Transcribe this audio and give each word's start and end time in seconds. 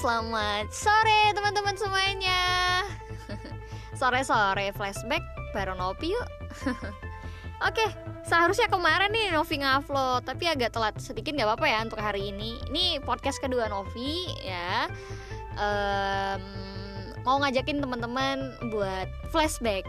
selamat 0.00 0.72
sore 0.72 1.36
teman-teman 1.36 1.76
semuanya. 1.76 2.40
Sore-sore 4.00 4.72
flashback 4.72 5.20
baru 5.52 5.76
Novi 5.76 6.16
yuk. 6.16 6.28
Oke, 7.68 7.84
seharusnya 8.24 8.72
kemarin 8.72 9.12
nih 9.12 9.28
Novi 9.28 9.60
ngupload 9.60 10.24
Tapi 10.24 10.48
agak 10.48 10.72
telat 10.72 10.96
sedikit 10.96 11.36
gak 11.36 11.44
apa-apa 11.44 11.66
ya 11.68 11.78
untuk 11.84 12.00
hari 12.00 12.32
ini. 12.32 12.56
Ini 12.72 13.04
podcast 13.04 13.44
kedua 13.44 13.68
Novi 13.68 14.24
ya. 14.40 14.88
Um, 15.60 16.42
Mau 17.20 17.36
ngajakin 17.44 17.84
teman-teman 17.84 18.56
buat 18.72 19.04
flashback. 19.28 19.84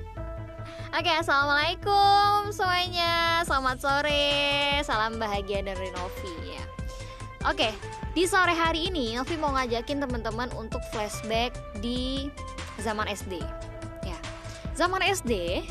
Oke, 0.96 1.12
assalamualaikum 1.12 2.48
semuanya. 2.48 3.44
Selamat 3.44 3.76
sore, 3.76 4.80
salam 4.80 5.20
bahagia 5.20 5.60
dari 5.60 5.92
Novi 5.92 6.56
ya. 6.56 6.77
Oke, 7.48 7.72
di 8.12 8.28
sore 8.28 8.52
hari 8.52 8.92
ini 8.92 9.16
Novi 9.16 9.40
mau 9.40 9.56
ngajakin 9.56 10.04
teman-teman 10.04 10.52
untuk 10.52 10.84
flashback 10.92 11.56
di 11.80 12.28
zaman 12.84 13.08
SD. 13.08 13.40
Ya, 14.04 14.18
zaman 14.76 15.00
SD, 15.00 15.64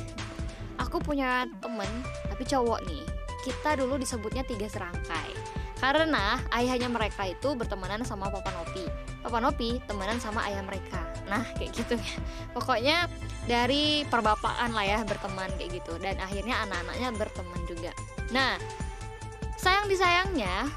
aku 0.81 0.97
punya 0.97 1.45
temen 1.61 1.89
tapi 2.33 2.43
cowok 2.49 2.81
nih. 2.89 3.05
Kita 3.45 3.77
dulu 3.77 4.01
disebutnya 4.01 4.41
tiga 4.41 4.65
serangkai. 4.65 5.31
Karena 5.77 6.41
ayahnya 6.57 6.89
mereka 6.89 7.29
itu 7.29 7.53
bertemanan 7.53 8.01
sama 8.01 8.33
Papa 8.33 8.49
Novi. 8.57 8.89
Papa 9.21 9.37
Novi 9.37 9.77
temenan 9.85 10.17
sama 10.17 10.41
ayah 10.49 10.65
mereka. 10.65 11.05
Nah, 11.29 11.45
kayak 11.61 11.77
gitu 11.77 11.93
ya. 11.93 12.17
Pokoknya 12.57 13.05
dari 13.47 14.03
perbapakan 14.11 14.73
lah 14.75 14.85
ya 14.85 14.99
berteman 15.07 15.47
kayak 15.55 15.79
gitu 15.81 15.95
dan 16.03 16.19
akhirnya 16.19 16.67
anak-anaknya 16.67 17.09
berteman 17.15 17.61
juga 17.63 17.95
nah 18.35 18.59
sayang 19.55 19.87
disayangnya 19.87 20.67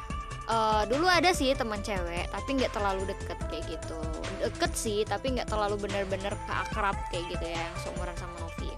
uh, 0.50 0.82
dulu 0.90 1.06
ada 1.06 1.30
sih 1.30 1.54
teman 1.54 1.78
cewek 1.80 2.26
tapi 2.34 2.58
nggak 2.58 2.74
terlalu 2.74 3.06
deket 3.06 3.38
kayak 3.48 3.64
gitu. 3.70 3.98
Deket 4.42 4.72
sih 4.74 4.98
tapi 5.06 5.38
nggak 5.38 5.48
terlalu 5.48 5.78
bener-bener 5.78 6.34
keakrab 6.50 6.98
kayak 7.14 7.24
gitu 7.30 7.44
ya 7.46 7.62
yang 7.62 7.76
seumuran 7.86 8.16
sama 8.18 8.34
Novi. 8.42 8.70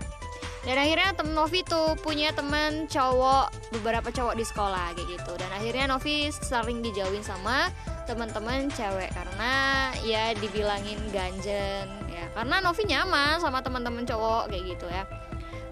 Dan 0.62 0.78
akhirnya 0.78 1.10
temen 1.18 1.34
Novi 1.34 1.60
tuh 1.66 1.98
punya 1.98 2.30
teman 2.30 2.86
cowok 2.86 3.74
beberapa 3.74 4.14
cowok 4.14 4.38
di 4.38 4.44
sekolah 4.46 4.94
kayak 4.94 5.08
gitu. 5.18 5.32
Dan 5.34 5.50
akhirnya 5.50 5.84
Novi 5.90 6.30
sering 6.30 6.84
dijauhin 6.84 7.24
sama 7.24 7.66
teman-teman 8.06 8.70
cewek 8.70 9.10
karena 9.10 9.52
ya 10.06 10.36
dibilangin 10.38 11.00
ganjen 11.10 11.88
ya. 12.06 12.24
Karena 12.36 12.62
Novi 12.62 12.86
nyaman 12.86 13.42
sama 13.42 13.58
teman-teman 13.64 14.06
cowok 14.06 14.54
kayak 14.54 14.64
gitu 14.78 14.86
ya. 14.86 15.02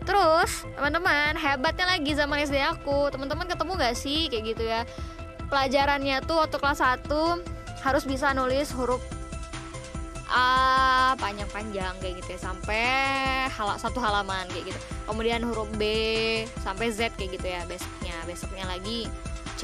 Terus 0.03 0.67
teman-teman 0.75 1.39
hebatnya 1.39 1.87
lagi 1.95 2.11
zaman 2.17 2.43
SD 2.43 2.59
aku. 2.59 3.15
Teman-teman 3.15 3.47
ketemu 3.47 3.73
gak 3.79 3.95
sih 3.95 4.27
kayak 4.27 4.45
gitu 4.57 4.65
ya 4.67 4.83
pelajarannya 5.51 6.23
tuh 6.25 6.41
waktu 6.41 6.57
kelas 6.57 6.81
1 6.81 7.11
harus 7.83 8.05
bisa 8.07 8.31
nulis 8.33 8.71
huruf 8.73 9.03
A 10.31 11.19
panjang-panjang 11.19 11.99
kayak 11.99 12.23
gitu 12.23 12.39
ya. 12.39 12.41
Sampai 12.41 12.87
hal 13.51 13.69
satu 13.83 13.99
halaman 13.99 14.47
kayak 14.55 14.71
gitu. 14.71 14.81
Kemudian 15.11 15.43
huruf 15.43 15.67
B 15.75 15.83
sampai 16.63 16.95
Z 16.95 17.19
kayak 17.19 17.35
gitu 17.35 17.47
ya 17.51 17.67
besoknya. 17.67 18.15
Besoknya 18.31 18.65
lagi 18.71 19.11
C 19.59 19.63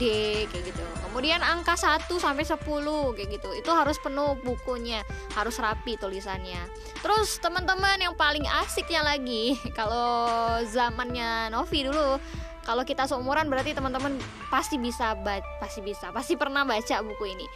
D 0.00 0.04
kayak 0.48 0.64
gitu. 0.72 0.84
Kemudian 1.04 1.44
angka 1.44 1.76
1 1.76 2.08
sampai 2.16 2.48
10 2.48 2.64
kayak 3.12 3.28
gitu. 3.28 3.52
Itu 3.52 3.70
harus 3.76 4.00
penuh 4.00 4.40
bukunya 4.40 5.04
harus 5.36 5.60
rapi 5.60 6.00
tulisannya. 6.00 6.64
Terus 7.04 7.36
teman-teman 7.36 8.00
yang 8.00 8.16
paling 8.16 8.48
asiknya 8.64 9.04
lagi 9.04 9.60
kalau 9.78 10.64
zamannya 10.64 11.52
Novi 11.52 11.84
dulu 11.84 12.16
kalau 12.62 12.86
kita 12.86 13.10
seumuran 13.10 13.50
berarti 13.50 13.74
teman-teman 13.74 14.18
pasti 14.46 14.78
bisa 14.78 15.18
pasti 15.58 15.82
bisa 15.82 16.14
pasti 16.14 16.38
pernah 16.38 16.62
baca 16.62 17.02
buku 17.02 17.24
ini. 17.26 17.46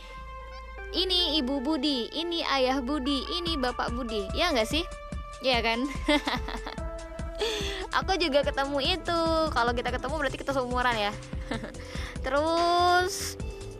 Ini 0.96 1.38
ibu 1.42 1.62
Budi 1.62 2.10
ini 2.14 2.42
ayah 2.46 2.82
Budi 2.82 3.22
ini 3.38 3.58
bapak 3.58 3.94
Budi. 3.94 4.26
Ya 4.34 4.50
nggak 4.50 4.66
sih? 4.66 4.82
Ya 5.42 5.62
kan? 5.62 5.86
Aku 8.02 8.18
juga 8.18 8.42
ketemu 8.42 8.78
itu. 8.82 9.20
Kalau 9.52 9.72
kita 9.76 9.94
ketemu 9.94 10.14
berarti 10.18 10.38
kita 10.40 10.52
seumuran 10.56 10.96
ya. 10.96 11.12
Terus 12.24 13.36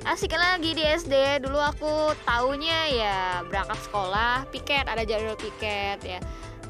asik 0.06 0.38
lagi 0.38 0.70
di 0.70 0.86
SD 0.86 1.42
dulu 1.42 1.58
aku 1.58 2.14
taunya 2.22 2.86
ya 2.86 3.42
berangkat 3.42 3.74
sekolah 3.90 4.46
piket 4.54 4.86
ada 4.86 5.02
jadwal 5.02 5.34
piket 5.34 5.98
ya 5.98 6.22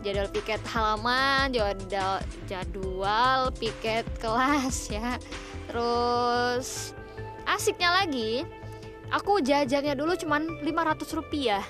jadwal 0.07 0.31
piket 0.31 0.63
halaman 0.71 1.51
jadwal 1.51 2.23
jadwal 2.47 3.51
piket 3.59 4.07
kelas 4.23 4.87
ya. 4.87 5.19
Terus 5.67 6.95
asiknya 7.43 7.91
lagi 7.91 8.47
aku 9.11 9.43
jajannya 9.43 9.99
dulu 9.99 10.15
cuman 10.15 10.63
500 10.63 11.19
rupiah. 11.19 11.67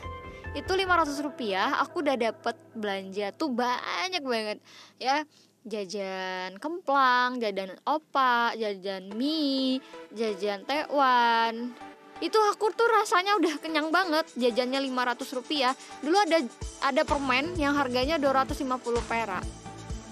Itu 0.52 0.76
500 0.76 1.16
rupiah 1.24 1.80
aku 1.80 2.04
udah 2.04 2.16
dapet 2.20 2.56
belanja 2.76 3.32
tuh 3.32 3.56
banyak 3.56 4.20
banget 4.20 4.58
ya. 5.00 5.24
Jajan 5.66 6.62
kemplang, 6.62 7.42
jajan 7.42 7.74
opak, 7.82 8.54
jajan 8.54 9.10
mie, 9.18 9.82
jajan 10.14 10.62
tekwan. 10.62 11.74
Itu 12.21 12.41
aku 12.49 12.72
tuh 12.72 12.88
rasanya 12.88 13.37
udah 13.37 13.60
kenyang 13.60 13.93
banget 13.93 14.25
jajannya 14.37 14.81
500 14.88 15.37
rupiah. 15.37 15.72
Dulu 16.00 16.16
ada 16.16 16.38
ada 16.81 17.03
permen 17.04 17.53
yang 17.60 17.77
harganya 17.77 18.16
250 18.16 18.65
perak. 19.04 19.44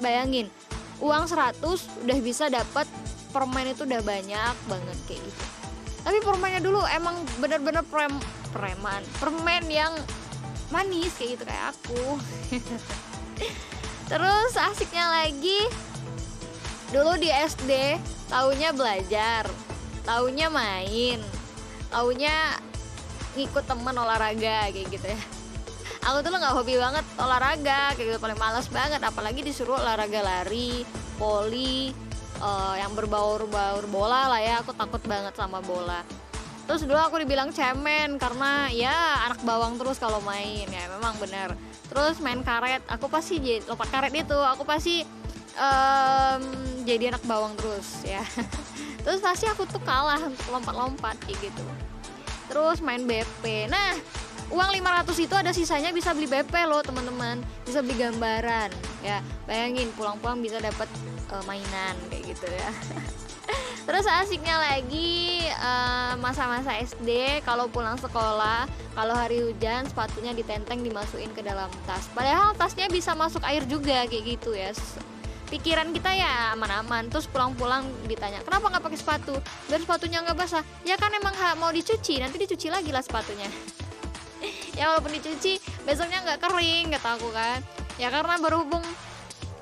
Bayangin 0.02 0.52
uang 1.02 1.24
100 1.26 1.58
udah 2.06 2.18
bisa 2.22 2.46
dapat 2.52 2.86
permen 3.34 3.74
itu 3.74 3.82
udah 3.82 4.02
banyak 4.04 4.54
banget 4.70 4.98
kayak 5.10 5.20
gitu. 5.20 5.44
Tapi 6.04 6.18
permennya 6.20 6.60
dulu 6.60 6.84
emang 6.92 7.16
bener-bener 7.40 7.80
prem, 7.88 8.12
preman 8.52 9.00
Permen 9.16 9.64
yang 9.72 9.96
manis 10.68 11.16
kayak 11.16 11.40
gitu 11.40 11.44
kayak 11.48 11.72
aku. 11.72 12.04
Terus 14.12 14.52
asiknya 14.60 15.08
lagi 15.08 15.64
Dulu 16.92 17.16
di 17.16 17.32
SD 17.32 17.96
Taunya 18.28 18.76
belajar 18.76 19.48
Taunya 20.04 20.52
main 20.52 21.43
Taunya 21.94 22.58
ngikut 23.38 23.70
temen 23.70 23.94
olahraga 23.94 24.66
kayak 24.74 24.90
gitu 24.90 25.06
ya. 25.06 25.20
Aku 26.10 26.26
tuh 26.26 26.34
nggak 26.34 26.54
hobi 26.58 26.74
banget 26.74 27.06
olahraga 27.22 27.94
kayak 27.94 28.06
gitu. 28.10 28.18
Paling 28.18 28.34
malas 28.34 28.66
banget 28.66 28.98
apalagi 28.98 29.46
disuruh 29.46 29.78
olahraga 29.78 30.18
lari, 30.26 30.82
poli, 31.14 31.94
uh, 32.42 32.74
yang 32.74 32.98
berbaur-baur 32.98 33.86
bola 33.86 34.26
lah 34.26 34.42
ya. 34.42 34.58
Aku 34.66 34.74
takut 34.74 34.98
banget 35.06 35.38
sama 35.38 35.62
bola. 35.62 36.02
Terus 36.66 36.82
dulu 36.82 36.98
aku 36.98 37.22
dibilang 37.22 37.54
cemen 37.54 38.18
karena 38.18 38.74
ya 38.74 39.22
anak 39.30 39.46
bawang 39.46 39.78
terus 39.78 40.02
kalau 40.02 40.18
main 40.26 40.66
ya 40.66 40.90
memang 40.98 41.14
benar 41.22 41.52
terus 41.92 42.16
main 42.24 42.40
karet 42.40 42.80
aku 42.88 43.06
pasti 43.12 43.36
jadi 43.36 43.60
lompat 43.68 43.92
karet 43.92 44.14
itu 44.16 44.38
aku 44.40 44.64
pasti 44.64 45.04
um, 45.60 46.42
jadi 46.82 47.14
anak 47.14 47.22
bawang 47.28 47.52
terus 47.60 48.02
ya 48.02 48.24
terus 49.04 49.20
pasti 49.20 49.44
aku 49.46 49.68
tuh 49.68 49.78
kalah 49.84 50.18
lompat-lompat 50.50 51.20
kayak 51.28 51.52
gitu. 51.52 51.64
Terus 52.48 52.80
main 52.80 53.04
BP 53.04 53.68
nah 53.68 53.92
uang 54.52 54.70
500 54.76 55.24
itu 55.24 55.34
ada 55.36 55.52
sisanya 55.52 55.94
bisa 55.94 56.12
beli 56.16 56.28
BP 56.28 56.52
loh 56.64 56.80
teman-teman. 56.80 57.38
Bisa 57.68 57.84
beli 57.84 58.00
gambaran 58.00 58.72
ya. 59.04 59.20
Bayangin 59.44 59.92
pulang-pulang 59.94 60.40
bisa 60.40 60.58
dapat 60.58 60.88
uh, 61.30 61.44
mainan 61.44 61.94
kayak 62.08 62.34
gitu 62.34 62.48
ya. 62.48 62.70
Terus 63.84 64.08
asiknya 64.08 64.56
lagi 64.56 65.44
eh, 65.44 66.12
masa-masa 66.16 66.72
uh, 66.72 66.80
SD 66.80 67.40
kalau 67.44 67.68
pulang 67.68 68.00
sekolah, 68.00 68.64
kalau 68.96 69.12
hari 69.12 69.44
hujan 69.44 69.84
sepatunya 69.84 70.32
ditenteng 70.32 70.80
dimasukin 70.80 71.28
ke 71.36 71.44
dalam 71.44 71.68
tas. 71.84 72.08
Padahal 72.16 72.56
tasnya 72.56 72.88
bisa 72.88 73.12
masuk 73.12 73.44
air 73.44 73.60
juga 73.68 74.08
kayak 74.08 74.24
gitu 74.24 74.56
ya. 74.56 74.72
Pikiran 75.52 75.92
kita 75.92 76.10
ya 76.14 76.52
aman-aman. 76.56 77.08
Terus 77.12 77.28
pulang-pulang 77.28 77.88
ditanya, 78.08 78.40
"Kenapa 78.44 78.70
nggak 78.70 78.84
pakai 78.84 78.98
sepatu?" 78.98 79.34
Biar 79.68 79.80
sepatunya 79.80 80.24
nggak 80.24 80.36
basah. 80.36 80.64
Ya 80.84 80.96
kan 80.96 81.12
emang 81.12 81.34
mau 81.60 81.70
dicuci, 81.70 82.20
nanti 82.20 82.40
dicuci 82.40 82.68
lagi 82.68 82.90
lah 82.90 83.04
sepatunya. 83.04 83.46
ya 84.78 84.92
walaupun 84.92 85.12
dicuci, 85.14 85.60
besoknya 85.84 86.24
nggak 86.24 86.40
kering, 86.42 86.92
kata 86.96 87.08
aku 87.16 87.28
kan. 87.30 87.60
Ya 88.00 88.10
karena 88.10 88.40
berhubung 88.42 88.82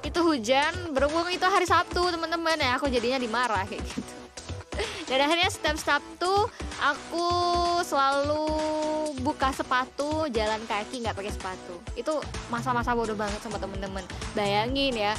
itu 0.03 0.21
hujan 0.21 0.75
berhubung 0.91 1.31
itu 1.31 1.47
hari 1.47 1.67
Sabtu 1.67 2.03
teman-teman 2.11 2.59
ya 2.59 2.75
aku 2.75 2.91
jadinya 2.91 3.23
dimarah 3.23 3.63
kayak 3.65 3.83
gitu 3.87 4.15
dan 5.09 5.19
akhirnya 5.25 5.51
setiap 5.51 5.79
Sabtu 5.79 6.51
aku 6.83 7.29
selalu 7.87 8.45
buka 9.23 9.55
sepatu 9.55 10.27
jalan 10.35 10.59
kaki 10.67 11.07
nggak 11.07 11.15
pakai 11.15 11.31
sepatu 11.31 11.75
itu 11.95 12.13
masa-masa 12.51 12.91
bodoh 12.99 13.15
banget 13.15 13.39
sama 13.39 13.63
temen-temen 13.63 14.03
bayangin 14.35 14.93
ya 14.99 15.15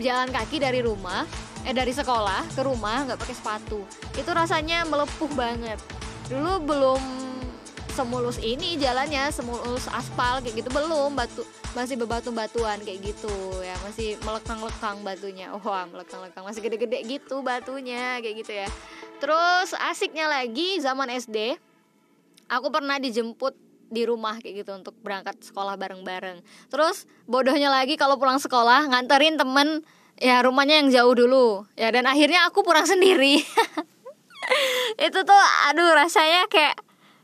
jalan 0.00 0.28
kaki 0.30 0.62
dari 0.62 0.80
rumah 0.80 1.24
eh 1.62 1.74
dari 1.74 1.94
sekolah 1.94 2.50
ke 2.52 2.62
rumah 2.66 3.06
nggak 3.06 3.18
pakai 3.18 3.36
sepatu. 3.36 3.80
Itu 4.18 4.30
rasanya 4.34 4.82
melepuh 4.86 5.30
banget. 5.34 5.78
Dulu 6.26 6.52
belum 6.62 7.02
semulus 7.92 8.40
ini 8.40 8.80
jalannya 8.80 9.28
semulus 9.30 9.86
aspal 9.92 10.42
kayak 10.42 10.64
gitu 10.64 10.70
belum. 10.74 11.14
Batu 11.14 11.46
masih 11.72 11.94
bebatu-batuan 12.02 12.82
kayak 12.82 13.14
gitu. 13.14 13.34
Ya 13.62 13.78
masih 13.86 14.18
melekang-lekang 14.26 15.06
batunya. 15.06 15.54
Wah 15.54 15.86
melekang-lekang. 15.86 16.42
Masih 16.42 16.60
gede-gede 16.66 16.98
gitu 17.06 17.44
batunya 17.46 18.18
kayak 18.18 18.36
gitu 18.42 18.52
ya. 18.52 18.68
Terus 19.22 19.70
asiknya 19.78 20.26
lagi 20.26 20.82
zaman 20.82 21.06
SD 21.14 21.54
aku 22.50 22.68
pernah 22.74 22.98
dijemput 22.98 23.54
di 23.92 24.08
rumah 24.08 24.40
kayak 24.40 24.64
gitu 24.64 24.72
untuk 24.72 24.96
berangkat 25.04 25.36
sekolah 25.44 25.76
bareng-bareng. 25.76 26.40
Terus 26.72 27.04
bodohnya 27.28 27.68
lagi 27.68 28.00
kalau 28.00 28.16
pulang 28.16 28.40
sekolah 28.40 28.88
nganterin 28.88 29.36
temen 29.36 29.84
ya 30.16 30.40
rumahnya 30.40 30.80
yang 30.80 30.88
jauh 30.88 31.12
dulu 31.12 31.68
ya 31.76 31.92
dan 31.92 32.08
akhirnya 32.08 32.48
aku 32.48 32.64
pulang 32.64 32.88
sendiri. 32.88 33.44
itu 35.06 35.18
tuh 35.22 35.42
aduh 35.70 35.92
rasanya 35.94 36.48
kayak 36.48 36.74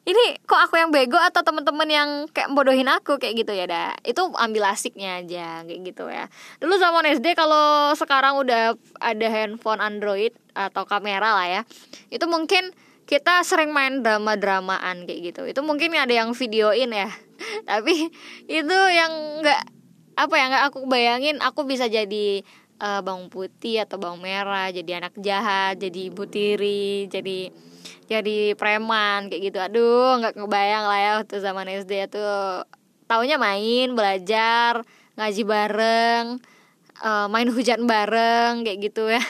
ini 0.09 0.41
kok 0.49 0.57
aku 0.57 0.81
yang 0.81 0.89
bego 0.89 1.21
atau 1.21 1.45
temen-temen 1.45 1.89
yang 1.89 2.09
kayak 2.33 2.49
bodohin 2.57 2.89
aku 2.89 3.21
kayak 3.21 3.45
gitu 3.45 3.53
ya 3.53 3.69
dah 3.69 3.93
itu 4.09 4.25
ambil 4.41 4.73
asiknya 4.73 5.21
aja 5.21 5.69
kayak 5.69 5.81
gitu 5.85 6.09
ya 6.09 6.33
dulu 6.65 6.81
zaman 6.81 7.05
SD 7.13 7.37
kalau 7.37 7.93
sekarang 7.93 8.41
udah 8.41 8.73
ada 9.05 9.27
handphone 9.29 9.85
Android 9.85 10.33
atau 10.57 10.89
kamera 10.89 11.37
lah 11.37 11.49
ya 11.61 11.63
itu 12.09 12.25
mungkin 12.25 12.73
kita 13.09 13.41
sering 13.41 13.73
main 13.73 14.05
drama-dramaan 14.05 15.09
kayak 15.09 15.33
gitu. 15.33 15.49
Itu 15.49 15.65
mungkin 15.65 15.97
ada 15.97 16.13
yang 16.13 16.37
videoin 16.37 16.93
ya. 16.93 17.09
Tapi 17.71 18.13
itu 18.45 18.79
yang 18.93 19.41
nggak 19.41 19.63
apa 20.19 20.35
ya 20.37 20.45
nggak 20.51 20.65
aku 20.69 20.79
bayangin 20.91 21.39
aku 21.41 21.63
bisa 21.65 21.87
jadi 21.89 22.43
uh, 22.83 23.01
bawang 23.01 23.31
putih 23.31 23.87
atau 23.87 24.03
bawang 24.03 24.19
merah 24.19 24.67
jadi 24.75 24.99
anak 24.99 25.15
jahat 25.23 25.79
jadi 25.79 26.11
ibu 26.11 26.27
tiri 26.27 27.07
jadi 27.07 27.55
jadi 28.09 28.53
preman 28.61 29.33
kayak 29.33 29.43
gitu. 29.53 29.59
Aduh 29.61 30.21
nggak 30.21 30.37
ngebayang 30.37 30.85
lah 30.85 30.99
ya 31.01 31.11
waktu 31.23 31.41
zaman 31.41 31.67
SD 31.81 32.13
tuh. 32.13 32.69
Taunya 33.09 33.41
main 33.41 33.97
belajar 33.97 34.85
ngaji 35.17 35.43
bareng 35.49 36.25
uh, 37.01 37.27
main 37.33 37.49
hujan 37.49 37.89
bareng 37.89 38.69
kayak 38.69 38.79
gitu 38.85 39.09
ya. 39.09 39.23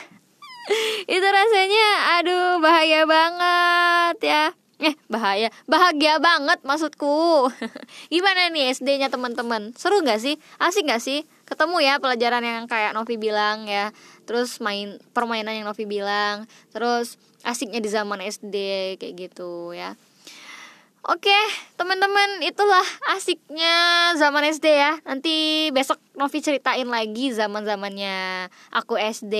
Itu 1.15 1.27
rasanya 1.27 1.87
aduh 2.19 2.59
bahaya 2.61 3.07
banget 3.07 3.48
eh 4.79 4.95
bahaya. 5.11 5.51
Bahagia 5.67 6.17
banget 6.23 6.63
maksudku. 6.63 7.51
Gimana 8.13 8.47
nih 8.49 8.71
SD-nya 8.71 9.11
teman-teman? 9.11 9.75
Seru 9.75 9.99
nggak 9.99 10.19
sih? 10.23 10.35
Asik 10.57 10.87
nggak 10.87 11.03
sih? 11.03 11.27
Ketemu 11.43 11.83
ya 11.83 11.93
pelajaran 11.99 12.41
yang 12.41 12.65
kayak 12.65 12.95
Novi 12.95 13.19
bilang 13.19 13.67
ya. 13.67 13.91
Terus 14.23 14.63
main 14.63 14.97
permainan 15.11 15.55
yang 15.55 15.67
Novi 15.67 15.83
bilang. 15.83 16.47
Terus 16.71 17.19
asiknya 17.43 17.79
di 17.83 17.89
zaman 17.91 18.19
SD 18.23 18.55
kayak 18.99 19.15
gitu 19.15 19.71
ya 19.71 19.95
Oke, 21.07 21.39
teman-teman, 21.79 22.43
itulah 22.43 22.83
asiknya 23.15 24.11
zaman 24.19 24.43
SD 24.51 24.67
ya. 24.67 24.99
Nanti 25.07 25.67
besok 25.71 25.95
Novi 26.19 26.43
ceritain 26.43 26.83
lagi 26.91 27.31
zaman-zamannya 27.31 28.51
aku 28.75 28.99
SD 28.99 29.35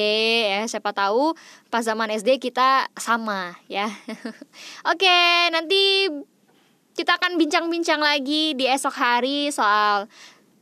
ya. 0.48 0.64
Siapa 0.72 0.96
tahu 0.96 1.36
pas 1.68 1.84
zaman 1.84 2.16
SD 2.16 2.40
kita 2.40 2.88
sama 2.96 3.60
ya. 3.68 3.92
Oke, 4.92 5.20
nanti 5.52 6.08
kita 6.96 7.20
akan 7.20 7.36
bincang-bincang 7.36 8.00
lagi 8.00 8.56
di 8.56 8.64
esok 8.64 8.96
hari 8.96 9.52
soal 9.52 10.08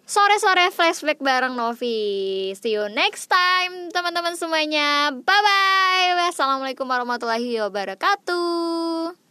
sore-sore 0.10 0.74
flashback 0.74 1.22
bareng 1.22 1.54
Novi. 1.54 2.58
See 2.58 2.74
you 2.74 2.90
next 2.90 3.30
time 3.30 3.94
teman-teman 3.94 4.34
semuanya. 4.34 5.14
Bye 5.14 5.42
bye. 5.46 6.26
Wassalamualaikum 6.26 6.90
warahmatullahi 6.90 7.62
wabarakatuh. 7.70 9.27